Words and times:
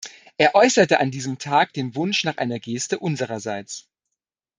Er 0.39 0.55
äußerte 0.55 0.99
an 0.99 1.11
diesem 1.11 1.37
Tag 1.37 1.73
den 1.73 1.93
Wunsch 1.93 2.23
nach 2.23 2.37
einer 2.37 2.57
Geste 2.57 2.97
unsererseits. 2.97 3.87